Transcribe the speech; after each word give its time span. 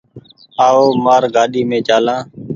آئو 0.65 0.85
مآر 1.03 1.23
گآڏي 1.33 1.61
مين 1.69 1.81
چآلآن۔ 1.87 2.21